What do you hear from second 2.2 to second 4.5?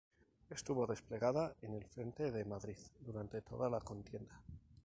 de Madrid durante toda la contienda.